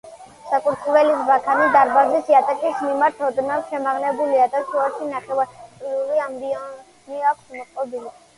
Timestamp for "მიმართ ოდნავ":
2.85-3.67